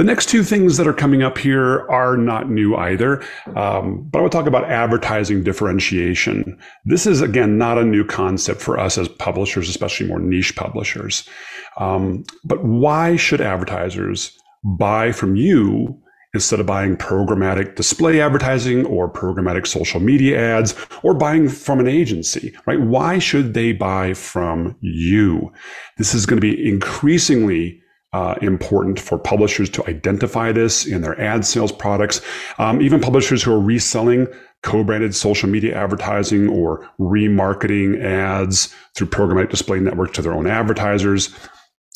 The 0.00 0.04
next 0.04 0.30
two 0.30 0.42
things 0.42 0.78
that 0.78 0.86
are 0.86 0.94
coming 0.94 1.22
up 1.22 1.36
here 1.36 1.86
are 1.90 2.16
not 2.16 2.48
new 2.48 2.74
either, 2.74 3.22
um, 3.54 4.08
but 4.10 4.18
I 4.18 4.22
want 4.22 4.32
to 4.32 4.38
talk 4.38 4.46
about 4.46 4.64
advertising 4.64 5.44
differentiation. 5.44 6.58
This 6.86 7.06
is, 7.06 7.20
again, 7.20 7.58
not 7.58 7.76
a 7.76 7.84
new 7.84 8.02
concept 8.02 8.62
for 8.62 8.78
us 8.78 8.96
as 8.96 9.08
publishers, 9.08 9.68
especially 9.68 10.06
more 10.06 10.18
niche 10.18 10.56
publishers. 10.56 11.28
Um, 11.76 12.24
but 12.44 12.64
why 12.64 13.16
should 13.16 13.42
advertisers 13.42 14.34
buy 14.64 15.12
from 15.12 15.36
you 15.36 16.00
instead 16.32 16.60
of 16.60 16.66
buying 16.66 16.96
programmatic 16.96 17.76
display 17.76 18.22
advertising 18.22 18.86
or 18.86 19.12
programmatic 19.12 19.66
social 19.66 20.00
media 20.00 20.40
ads 20.40 20.74
or 21.02 21.12
buying 21.12 21.46
from 21.46 21.78
an 21.78 21.86
agency, 21.86 22.56
right? 22.64 22.80
Why 22.80 23.18
should 23.18 23.52
they 23.52 23.74
buy 23.74 24.14
from 24.14 24.78
you? 24.80 25.52
This 25.98 26.14
is 26.14 26.24
going 26.24 26.40
to 26.40 26.40
be 26.40 26.66
increasingly 26.66 27.82
uh, 28.12 28.34
important 28.42 28.98
for 28.98 29.18
publishers 29.18 29.70
to 29.70 29.88
identify 29.88 30.52
this 30.52 30.86
in 30.86 31.02
their 31.02 31.18
ad 31.20 31.44
sales 31.44 31.72
products. 31.72 32.20
Um, 32.58 32.80
even 32.82 33.00
publishers 33.00 33.42
who 33.42 33.52
are 33.52 33.60
reselling 33.60 34.26
co-branded 34.62 35.14
social 35.14 35.48
media 35.48 35.76
advertising 35.76 36.48
or 36.48 36.88
remarketing 36.98 38.02
ads 38.02 38.74
through 38.94 39.06
programmatic 39.06 39.50
display 39.50 39.80
networks 39.80 40.12
to 40.12 40.22
their 40.22 40.34
own 40.34 40.46
advertisers 40.46 41.34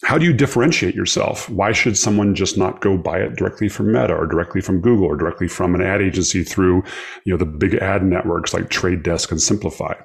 how 0.04 0.18
do 0.18 0.24
you 0.24 0.32
differentiate 0.32 0.94
yourself? 0.94 1.48
Why 1.48 1.72
should 1.72 1.96
someone 1.96 2.34
just 2.34 2.58
not 2.58 2.80
go 2.80 2.96
buy 2.98 3.18
it 3.20 3.36
directly 3.36 3.68
from 3.68 3.92
Meta 3.92 4.14
or 4.14 4.26
directly 4.26 4.60
from 4.60 4.80
Google 4.80 5.06
or 5.06 5.16
directly 5.16 5.48
from 5.48 5.74
an 5.74 5.80
ad 5.80 6.02
agency 6.02 6.44
through, 6.44 6.84
you 7.24 7.32
know, 7.32 7.36
the 7.38 7.46
big 7.46 7.74
ad 7.76 8.04
networks 8.04 8.52
like 8.52 8.68
Trade 8.68 9.02
Desk 9.02 9.30
and 9.30 9.40
Simpli.fi? 9.40 9.96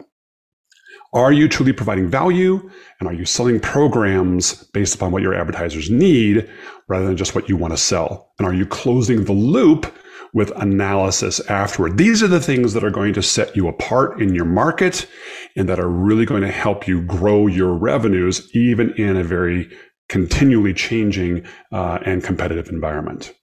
Are 1.14 1.32
you 1.32 1.48
truly 1.48 1.74
providing 1.74 2.08
value? 2.08 2.70
And 3.00 3.10
are 3.10 3.14
you 3.14 3.26
selling 3.26 3.60
programs 3.60 4.64
based 4.74 4.94
upon 4.94 5.12
what 5.12 5.24
your 5.24 5.34
advertisers 5.34 5.90
need 5.90 6.48
rather 6.88 7.08
than 7.08 7.18
just 7.18 7.34
what 7.34 7.50
you 7.50 7.58
want 7.58 7.74
to 7.74 7.78
sell? 7.78 8.32
And 8.38 8.48
are 8.48 8.54
you 8.54 8.66
closing 8.66 9.26
the 9.26 9.34
loop 9.34 9.92
with 10.34 10.52
analysis 10.58 11.40
afterward? 11.50 11.98
These 11.98 12.22
are 12.22 12.28
the 12.28 12.40
things 12.40 12.74
that 12.74 12.84
are 12.84 12.92
going 12.92 13.14
to 13.14 13.24
set 13.24 13.56
you 13.56 13.68
apart 13.68 14.22
in 14.22 14.36
your 14.36 14.46
market 14.46 15.08
and 15.56 15.68
that 15.68 15.80
are 15.80 15.90
really 15.90 16.26
going 16.26 16.44
to 16.44 16.52
help 16.52 16.88
you 16.88 17.02
grow 17.02 17.48
your 17.48 17.74
revenues, 17.74 18.48
even 18.54 18.92
in 18.92 19.18
a 19.18 19.24
very 19.24 19.68
continually 20.10 20.74
changing 20.74 21.46
uh, 21.72 22.00
and 22.06 22.24
competitive 22.24 22.70
environment. 22.70 23.34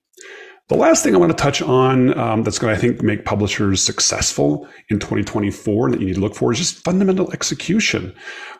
The 0.69 0.75
last 0.75 1.05
thing 1.05 1.15
I 1.15 1.19
want 1.19 1.31
to 1.31 1.41
touch 1.41 1.63
on 1.63 2.19
um, 2.19 2.43
that's 2.43 2.59
going 2.59 2.75
to, 2.75 2.79
I 2.79 2.81
think, 2.81 3.01
make 3.01 3.25
publishers 3.25 3.81
successful 3.81 4.69
in 4.89 4.99
2024 4.99 5.93
that 5.93 6.01
you 6.01 6.07
need 6.07 6.17
to 6.17 6.21
look 6.21 6.35
for 6.35 6.51
is 6.51 6.59
just 6.59 6.83
fundamental 6.83 7.31
execution. 7.31 8.13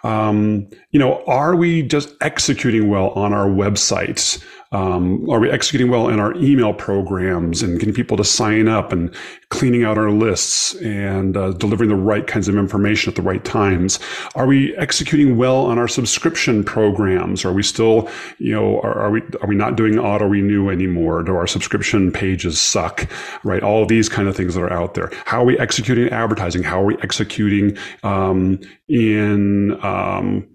Um, 0.05 0.69
you 0.93 1.01
know, 1.01 1.25
are 1.27 1.57
we 1.57 1.83
just 1.83 2.15
executing 2.21 2.89
well 2.89 3.11
on 3.11 3.33
our 3.33 3.49
websites? 3.49 4.41
Um, 4.77 5.29
are 5.31 5.41
we 5.41 5.51
executing 5.51 5.91
well 5.91 6.09
in 6.11 6.21
our 6.21 6.35
email 6.35 6.75
programs 6.75 7.63
and 7.63 7.79
getting 7.79 7.95
people 7.95 8.19
to 8.19 8.25
sign 8.25 8.69
up 8.69 8.93
and 8.93 9.15
cleaning 9.49 9.85
out 9.85 9.97
our 9.97 10.11
lists 10.11 10.75
and 10.83 11.35
uh, 11.35 11.53
delivering 11.53 11.89
the 11.89 11.97
right 11.97 12.27
kinds 12.27 12.47
of 12.47 12.57
information 12.57 13.09
at 13.09 13.17
the 13.17 13.23
right 13.23 13.43
times? 13.43 13.99
Are 14.35 14.47
we 14.47 14.77
executing 14.77 15.39
well 15.39 15.65
on 15.65 15.79
our 15.79 15.89
subscription 15.89 16.63
programs? 16.63 17.43
Are 17.43 17.55
we 17.55 17.63
still, 17.63 18.11
you 18.37 18.53
know, 18.53 18.81
are, 18.81 18.99
are 18.99 19.11
we 19.11 19.23
are 19.41 19.49
we 19.49 19.55
not 19.55 19.77
doing 19.77 19.99
auto 19.99 20.27
renew 20.27 20.69
anymore? 20.69 21.23
Do 21.23 21.35
our 21.37 21.47
subscription 21.47 22.13
pages 22.13 22.61
suck? 22.61 23.09
Right, 23.45 23.63
all 23.63 23.87
these 23.87 24.11
kind 24.11 24.29
of 24.29 24.37
things 24.37 24.55
that 24.57 24.61
are 24.61 24.73
out 24.73 24.93
there. 24.93 25.11
How 25.25 25.41
are 25.41 25.47
we 25.47 25.59
executing 25.59 26.11
advertising? 26.11 26.63
How 26.63 26.83
are 26.83 26.85
we 26.85 26.99
executing 27.03 27.79
um, 28.03 28.61
in 28.89 29.83
um, 29.83 30.47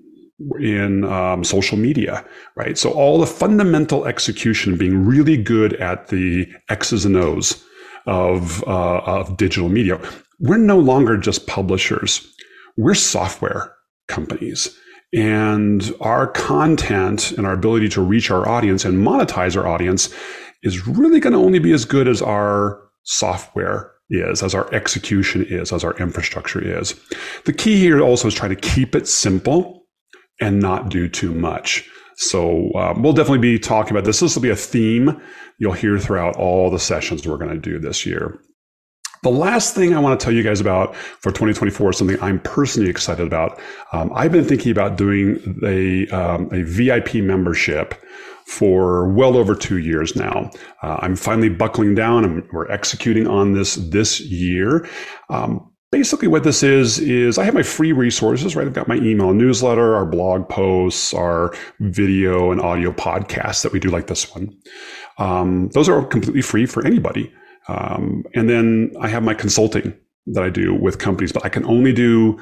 in 0.59 1.03
um, 1.05 1.43
social 1.43 1.77
media, 1.77 2.25
right? 2.55 2.77
So 2.77 2.91
all 2.91 3.19
the 3.19 3.27
fundamental 3.27 4.05
execution, 4.05 4.77
being 4.77 5.05
really 5.05 5.37
good 5.37 5.73
at 5.73 6.07
the 6.07 6.47
X's 6.69 7.05
and 7.05 7.15
O's 7.15 7.63
of 8.05 8.63
uh, 8.63 8.99
of 8.99 9.37
digital 9.37 9.69
media. 9.69 9.99
We're 10.39 10.57
no 10.57 10.79
longer 10.79 11.17
just 11.17 11.47
publishers; 11.47 12.25
we're 12.77 12.95
software 12.95 13.75
companies. 14.07 14.77
And 15.13 15.93
our 15.99 16.27
content 16.27 17.33
and 17.33 17.45
our 17.45 17.51
ability 17.53 17.89
to 17.89 18.01
reach 18.01 18.31
our 18.31 18.47
audience 18.47 18.85
and 18.85 19.05
monetize 19.05 19.57
our 19.57 19.67
audience 19.67 20.09
is 20.63 20.87
really 20.87 21.19
going 21.19 21.33
to 21.33 21.39
only 21.39 21.59
be 21.59 21.73
as 21.73 21.83
good 21.83 22.07
as 22.07 22.21
our 22.21 22.81
software 23.03 23.91
is, 24.09 24.41
as 24.41 24.55
our 24.55 24.73
execution 24.73 25.45
is, 25.49 25.73
as 25.73 25.83
our 25.83 25.97
infrastructure 25.97 26.61
is. 26.61 26.95
The 27.43 27.51
key 27.51 27.77
here 27.77 28.01
also 28.01 28.27
is 28.27 28.33
trying 28.33 28.55
to 28.55 28.69
keep 28.69 28.95
it 28.95 29.07
simple 29.07 29.80
and 30.41 30.59
not 30.59 30.89
do 30.89 31.07
too 31.07 31.33
much. 31.33 31.87
So 32.17 32.71
um, 32.75 33.01
we'll 33.01 33.13
definitely 33.13 33.39
be 33.39 33.57
talking 33.57 33.91
about 33.91 34.05
this. 34.05 34.19
This 34.19 34.35
will 34.35 34.41
be 34.41 34.49
a 34.49 34.55
theme 34.55 35.21
you'll 35.57 35.73
hear 35.73 35.97
throughout 35.97 36.35
all 36.35 36.69
the 36.69 36.79
sessions 36.79 37.25
we're 37.25 37.37
going 37.37 37.49
to 37.49 37.57
do 37.57 37.79
this 37.79 38.05
year. 38.05 38.39
The 39.23 39.29
last 39.29 39.75
thing 39.75 39.93
I 39.93 39.99
want 39.99 40.19
to 40.19 40.23
tell 40.23 40.33
you 40.33 40.41
guys 40.41 40.59
about 40.59 40.95
for 40.95 41.29
2024 41.29 41.91
is 41.91 41.97
something 41.97 42.21
I'm 42.21 42.39
personally 42.39 42.89
excited 42.89 43.25
about. 43.25 43.59
Um, 43.93 44.11
I've 44.15 44.31
been 44.31 44.45
thinking 44.45 44.71
about 44.71 44.97
doing 44.97 45.59
a, 45.63 46.07
um, 46.07 46.49
a 46.51 46.63
VIP 46.63 47.15
membership 47.15 47.93
for 48.47 49.13
well 49.13 49.37
over 49.37 49.53
two 49.53 49.77
years 49.77 50.15
now. 50.15 50.49
Uh, 50.81 50.97
I'm 51.01 51.15
finally 51.15 51.49
buckling 51.49 51.93
down 51.93 52.25
and 52.25 52.43
we're 52.51 52.69
executing 52.71 53.27
on 53.27 53.53
this 53.53 53.75
this 53.75 54.19
year. 54.19 54.87
Um, 55.29 55.70
basically 55.91 56.27
what 56.27 56.43
this 56.43 56.63
is 56.63 56.99
is 56.99 57.37
i 57.37 57.43
have 57.43 57.53
my 57.53 57.63
free 57.63 57.91
resources 57.91 58.55
right? 58.55 58.65
I've 58.65 58.73
got 58.73 58.87
my 58.87 58.95
email 58.95 59.33
newsletter 59.33 59.95
our 59.95 60.05
blog 60.05 60.47
posts 60.49 61.13
our 61.13 61.53
video 61.79 62.51
and 62.51 62.61
audio 62.61 62.91
podcasts 62.91 63.63
that 63.63 63.73
we 63.73 63.79
do 63.79 63.89
like 63.89 64.07
this 64.07 64.33
one. 64.33 64.55
Um, 65.17 65.69
those 65.69 65.89
are 65.89 66.03
completely 66.05 66.41
free 66.41 66.65
for 66.65 66.85
anybody. 66.85 67.31
Um, 67.67 68.23
and 68.33 68.49
then 68.49 68.91
i 68.99 69.07
have 69.07 69.23
my 69.23 69.33
consulting 69.33 69.93
that 70.27 70.43
i 70.43 70.49
do 70.49 70.73
with 70.73 70.97
companies 70.97 71.31
but 71.31 71.45
i 71.45 71.49
can 71.49 71.65
only 71.65 71.93
do 71.93 72.39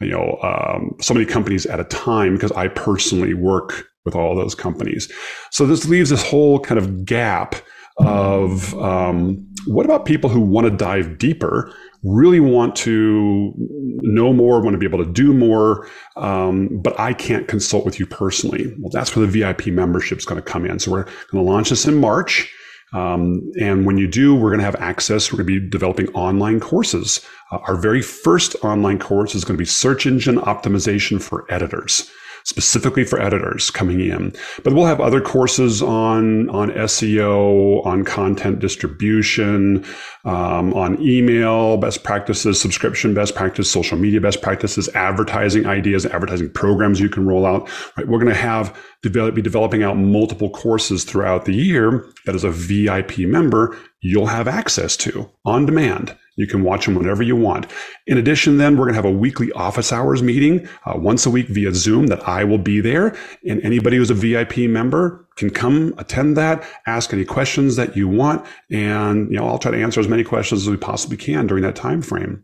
you 0.00 0.10
know 0.10 0.38
um, 0.42 0.96
so 1.00 1.14
many 1.14 1.26
companies 1.26 1.66
at 1.66 1.80
a 1.80 1.84
time 1.84 2.34
because 2.34 2.52
i 2.52 2.68
personally 2.68 3.34
work 3.34 3.88
with 4.08 4.16
all 4.16 4.34
those 4.34 4.54
companies. 4.54 5.12
So 5.50 5.66
this 5.66 5.86
leaves 5.86 6.08
this 6.08 6.26
whole 6.26 6.60
kind 6.60 6.78
of 6.78 7.04
gap 7.04 7.56
of 7.98 8.74
um, 8.76 9.46
what 9.66 9.84
about 9.84 10.06
people 10.06 10.30
who 10.30 10.40
want 10.40 10.64
to 10.66 10.70
dive 10.70 11.18
deeper 11.18 11.74
really 12.04 12.40
want 12.40 12.76
to 12.76 13.52
know 13.56 14.32
more, 14.32 14.60
want 14.62 14.74
to 14.74 14.78
be 14.78 14.86
able 14.86 15.04
to 15.04 15.10
do 15.10 15.32
more, 15.32 15.88
um, 16.16 16.68
but 16.82 16.98
I 16.98 17.12
can't 17.12 17.48
consult 17.48 17.84
with 17.84 17.98
you 17.98 18.06
personally. 18.06 18.74
Well, 18.78 18.90
that's 18.90 19.14
where 19.14 19.26
the 19.26 19.32
VIP 19.32 19.66
membership 19.66 20.18
is 20.18 20.24
going 20.24 20.40
to 20.40 20.48
come 20.48 20.64
in. 20.64 20.78
So 20.78 20.92
we're 20.92 21.04
going 21.04 21.44
to 21.44 21.50
launch 21.50 21.70
this 21.70 21.86
in 21.86 21.96
March. 21.96 22.52
Um, 22.92 23.50
and 23.60 23.84
when 23.84 23.98
you 23.98 24.06
do, 24.06 24.34
we're 24.34 24.48
going 24.48 24.60
to 24.60 24.64
have 24.64 24.76
access. 24.76 25.30
We're 25.30 25.38
going 25.38 25.48
to 25.48 25.60
be 25.60 25.68
developing 25.68 26.08
online 26.10 26.60
courses. 26.60 27.20
Uh, 27.50 27.58
our 27.66 27.76
very 27.76 28.00
first 28.00 28.56
online 28.62 28.98
course 28.98 29.34
is 29.34 29.44
going 29.44 29.56
to 29.56 29.62
be 29.62 29.66
search 29.66 30.06
engine 30.06 30.36
optimization 30.36 31.20
for 31.20 31.44
editors 31.52 32.10
specifically 32.48 33.04
for 33.04 33.20
editors 33.20 33.70
coming 33.70 34.00
in. 34.00 34.32
But 34.64 34.72
we'll 34.72 34.86
have 34.86 35.02
other 35.02 35.20
courses 35.20 35.82
on, 35.82 36.48
on 36.48 36.70
SEO, 36.70 37.84
on 37.84 38.06
content 38.06 38.58
distribution, 38.58 39.84
um, 40.24 40.72
on 40.72 41.00
email 41.02 41.76
best 41.76 42.04
practices, 42.04 42.58
subscription 42.58 43.12
best 43.12 43.34
practices, 43.34 43.70
social 43.70 43.98
media 43.98 44.18
best 44.22 44.40
practices, 44.40 44.88
advertising 44.94 45.66
ideas, 45.66 46.06
advertising 46.06 46.50
programs 46.50 47.00
you 47.00 47.10
can 47.10 47.26
roll 47.26 47.44
out. 47.44 47.68
Right? 47.98 48.08
We're 48.08 48.18
going 48.18 48.32
to 48.32 48.40
have 48.40 48.74
develop, 49.02 49.34
be 49.34 49.42
developing 49.42 49.82
out 49.82 49.98
multiple 49.98 50.48
courses 50.48 51.04
throughout 51.04 51.44
the 51.44 51.54
year 51.54 52.06
that 52.24 52.34
as 52.34 52.44
a 52.44 52.50
VIP 52.50 53.18
member, 53.18 53.76
you'll 54.00 54.26
have 54.26 54.48
access 54.48 54.96
to 54.96 55.30
on 55.44 55.66
demand. 55.66 56.16
You 56.38 56.46
can 56.46 56.62
watch 56.62 56.86
them 56.86 56.94
whenever 56.94 57.22
you 57.22 57.34
want. 57.34 57.66
In 58.06 58.16
addition, 58.16 58.58
then 58.58 58.76
we're 58.76 58.84
going 58.84 58.94
to 58.94 59.02
have 59.02 59.04
a 59.04 59.10
weekly 59.10 59.50
office 59.52 59.92
hours 59.92 60.22
meeting 60.22 60.68
uh, 60.86 60.94
once 60.96 61.26
a 61.26 61.30
week 61.30 61.48
via 61.48 61.74
Zoom 61.74 62.06
that 62.06 62.26
I 62.28 62.44
will 62.44 62.58
be 62.58 62.80
there. 62.80 63.16
And 63.46 63.60
anybody 63.62 63.96
who's 63.96 64.10
a 64.10 64.14
VIP 64.14 64.58
member 64.58 65.27
can 65.38 65.50
come 65.50 65.94
attend 65.98 66.36
that, 66.36 66.64
ask 66.86 67.12
any 67.12 67.24
questions 67.24 67.76
that 67.76 67.96
you 67.96 68.08
want, 68.08 68.44
and 68.70 69.30
you 69.30 69.36
know 69.36 69.46
I'll 69.46 69.58
try 69.58 69.70
to 69.70 69.82
answer 69.82 70.00
as 70.00 70.08
many 70.08 70.24
questions 70.24 70.62
as 70.62 70.68
we 70.68 70.76
possibly 70.76 71.16
can 71.16 71.46
during 71.46 71.62
that 71.62 71.76
time 71.76 72.02
frame. 72.02 72.42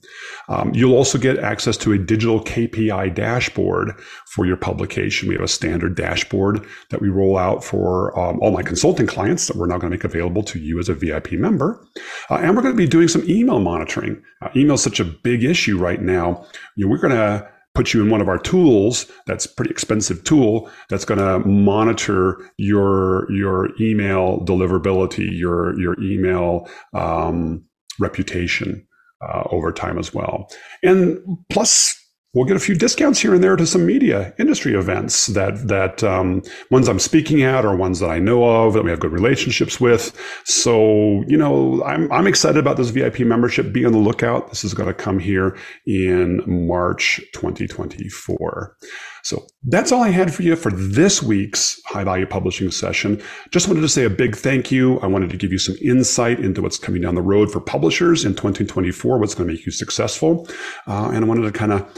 Um, 0.49 0.73
you'll 0.73 0.95
also 0.95 1.19
get 1.19 1.39
access 1.39 1.77
to 1.79 1.93
a 1.93 1.99
digital 1.99 2.41
KPI 2.41 3.15
dashboard 3.15 3.93
for 4.27 4.47
your 4.47 4.57
publication. 4.57 5.29
We 5.29 5.35
have 5.35 5.43
a 5.43 5.49
standard 5.49 5.97
dashboard 5.97 6.65
that 6.91 7.01
we 7.01 7.09
roll 7.09 7.37
out 7.37 7.65
for 7.65 8.19
um, 8.19 8.41
all 8.41 8.53
my 8.53 8.63
consulting 8.63 9.07
clients 9.07 9.49
that 9.49 9.57
we're 9.57 9.67
now 9.67 9.79
going 9.79 9.91
to 9.91 9.97
make 9.97 10.05
available 10.05 10.45
to 10.45 10.59
you 10.59 10.79
as 10.79 10.89
a 10.89 10.95
VIP 10.95 11.33
member, 11.33 11.85
uh, 12.31 12.37
and 12.37 12.55
we're 12.57 12.63
going 12.63 12.75
to 12.75 12.79
be 12.79 12.87
doing 12.87 13.09
some 13.09 13.29
email 13.29 13.59
monitoring. 13.59 14.23
Uh, 14.41 14.51
email 14.55 14.75
is 14.75 14.83
such 14.83 15.01
a 15.01 15.05
big 15.05 15.43
issue 15.43 15.77
right 15.77 16.01
now. 16.01 16.47
You 16.77 16.87
know, 16.87 16.91
we're 16.91 16.99
going 16.99 17.15
to 17.15 17.54
put 17.75 17.93
you 17.93 18.03
in 18.03 18.11
one 18.11 18.21
of 18.21 18.29
our 18.29 18.39
tools 18.39 19.11
that's 19.27 19.47
pretty 19.47 19.71
expensive 19.71 20.23
tool 20.25 20.71
that's 20.89 21.05
going 21.05 21.19
to 21.19 21.47
monitor 21.49 22.51
your 22.57 23.31
your 23.33 23.71
email 23.81 24.41
deliverability 24.45 25.29
your 25.37 25.79
your 25.79 26.01
email 26.01 26.69
um, 26.93 27.65
reputation 27.99 28.87
uh, 29.23 29.45
over 29.51 29.73
time 29.73 29.99
as 29.99 30.13
well. 30.13 30.51
And 30.83 31.19
plus 31.51 32.01
we'll 32.35 32.45
get 32.45 32.57
a 32.57 32.61
few 32.61 32.75
discounts 32.75 33.21
here 33.21 33.33
and 33.33 33.43
there 33.43 33.57
to 33.57 33.67
some 33.67 33.87
media 33.87 34.35
industry 34.39 34.75
events 34.75 35.29
that 35.29 35.69
that 35.69 36.03
um, 36.03 36.43
ones 36.71 36.89
I'm 36.89 36.99
speaking 36.99 37.43
at 37.43 37.65
or 37.65 37.75
ones 37.77 38.01
that 38.01 38.11
I 38.11 38.19
know 38.19 38.45
of 38.45 38.75
that 38.75 38.85
we 38.85 38.91
have 38.91 39.01
good 39.01 39.13
relationships 39.13 39.81
with. 39.81 40.17
So 40.45 41.25
you 41.27 41.37
know, 41.37 41.83
I'm 41.85 42.11
I'm 42.13 42.27
excited 42.27 42.59
about 42.59 42.77
this 42.77 42.91
VIP 42.91 43.21
membership. 43.21 43.73
Be 43.73 43.87
on 43.87 43.93
the 43.93 43.99
lookout. 43.99 44.49
This 44.51 44.65
is 44.65 44.75
going 44.75 44.89
to 44.89 44.95
come 44.95 45.19
here 45.19 45.57
in 45.87 46.43
March 46.47 47.21
2024. 47.35 48.77
So 49.23 49.47
that's 49.63 49.91
all 49.91 50.03
I 50.03 50.11
had 50.11 50.35
for 50.35 50.43
you 50.43 50.55
for 50.55 50.71
this 50.71 51.23
week's 51.23 51.81
high 51.87 52.05
value 52.05 52.27
publishing 52.27 52.71
session. 52.71 53.23
Just 53.51 53.69
wanted 53.69 53.81
to 53.81 53.89
say 53.89 54.05
a 54.05 54.11
big 54.11 54.37
thank 54.37 54.71
you. 54.71 55.01
I 55.01 55.07
wanted 55.07 55.31
to 55.31 55.39
give 55.39 55.51
you 55.51 55.59
some 55.59 55.77
insight 55.83 56.41
into 56.41 56.61
what's 56.61 56.79
coming 56.79 57.01
down 57.01 57.15
the 57.15 57.23
road 57.23 57.51
for 57.51 57.59
publishers 57.59 58.27
in 58.27 58.33
2024, 58.35 59.19
what's 59.19 59.35
going 59.35 59.49
to 59.49 59.55
make 59.55 59.65
you 59.65 59.73
successful. 59.73 60.47
Uh, 60.87 61.11
and 61.15 61.25
I 61.25 61.29
wanted 61.29 61.51
to 61.51 61.53
kind 61.53 61.73
of 61.73 61.91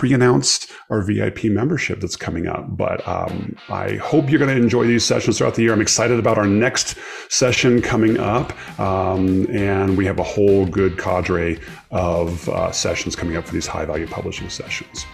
pre-announced 0.00 0.72
our 0.88 1.02
VIP 1.02 1.44
membership 1.44 2.00
that's 2.00 2.16
coming 2.16 2.46
up. 2.46 2.74
But 2.74 3.06
um, 3.06 3.54
I 3.68 3.96
hope 3.96 4.30
you're 4.30 4.38
going 4.38 4.56
to 4.56 4.56
enjoy 4.56 4.86
these 4.86 5.04
sessions 5.04 5.36
throughout 5.36 5.56
the 5.56 5.62
year. 5.62 5.74
I'm 5.74 5.82
excited 5.82 6.18
about 6.18 6.38
our 6.38 6.46
next 6.46 6.96
session 7.28 7.82
coming 7.82 8.18
up, 8.18 8.58
um, 8.80 9.46
and 9.54 9.98
we 9.98 10.06
have 10.06 10.18
a 10.18 10.22
whole 10.22 10.64
good 10.64 10.96
cadre 10.96 11.60
of 11.90 12.48
uh, 12.48 12.72
sessions 12.72 13.14
coming 13.14 13.36
up 13.36 13.44
for 13.44 13.52
these 13.52 13.66
high-value 13.66 14.06
publishing 14.06 14.48
sessions. 14.48 15.04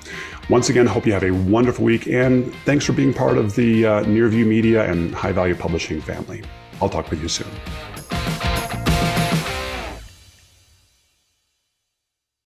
Once 0.50 0.68
again, 0.68 0.86
hope 0.86 1.04
you 1.04 1.12
have 1.12 1.24
a 1.24 1.32
wonderful 1.32 1.84
week, 1.84 2.06
and 2.06 2.54
thanks 2.64 2.84
for 2.84 2.92
being 2.92 3.12
part 3.12 3.38
of 3.38 3.56
the 3.56 3.84
uh, 3.84 4.04
Nearview 4.04 4.46
Media 4.46 4.88
and 4.88 5.12
High 5.12 5.32
Value 5.32 5.56
Publishing 5.56 6.00
family. 6.00 6.44
I'll 6.80 6.88
talk 6.88 7.10
with 7.10 7.20
you 7.20 7.28
soon. 7.28 7.48